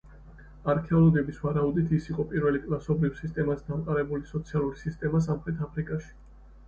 [0.71, 6.11] არქეოლოგების ვარაუდით, ის იყო პირველი კლასობრივ სისტემაზე დამყარებული სოციალური სისტემა სამხრეთ აფრიკაში.